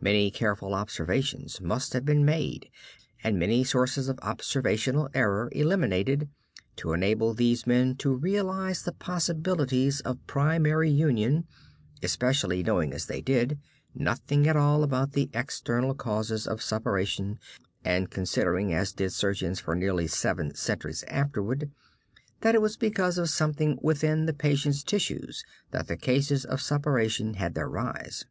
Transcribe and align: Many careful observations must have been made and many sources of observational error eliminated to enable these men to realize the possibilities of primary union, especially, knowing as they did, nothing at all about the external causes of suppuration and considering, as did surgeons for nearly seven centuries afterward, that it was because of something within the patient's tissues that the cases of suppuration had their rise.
Many 0.00 0.32
careful 0.32 0.74
observations 0.74 1.60
must 1.60 1.92
have 1.92 2.04
been 2.04 2.24
made 2.24 2.68
and 3.22 3.38
many 3.38 3.62
sources 3.62 4.08
of 4.08 4.18
observational 4.22 5.08
error 5.14 5.48
eliminated 5.52 6.28
to 6.78 6.92
enable 6.94 7.32
these 7.32 7.64
men 7.64 7.94
to 7.98 8.12
realize 8.12 8.82
the 8.82 8.90
possibilities 8.90 10.00
of 10.00 10.18
primary 10.26 10.90
union, 10.90 11.46
especially, 12.02 12.60
knowing 12.64 12.92
as 12.92 13.06
they 13.06 13.20
did, 13.20 13.60
nothing 13.94 14.48
at 14.48 14.56
all 14.56 14.82
about 14.82 15.12
the 15.12 15.30
external 15.32 15.94
causes 15.94 16.48
of 16.48 16.60
suppuration 16.60 17.38
and 17.84 18.10
considering, 18.10 18.74
as 18.74 18.92
did 18.92 19.12
surgeons 19.12 19.60
for 19.60 19.76
nearly 19.76 20.08
seven 20.08 20.56
centuries 20.56 21.04
afterward, 21.06 21.70
that 22.40 22.56
it 22.56 22.60
was 22.60 22.76
because 22.76 23.16
of 23.16 23.30
something 23.30 23.78
within 23.80 24.26
the 24.26 24.34
patient's 24.34 24.82
tissues 24.82 25.44
that 25.70 25.86
the 25.86 25.96
cases 25.96 26.44
of 26.44 26.60
suppuration 26.60 27.34
had 27.34 27.54
their 27.54 27.68
rise. 27.68 28.24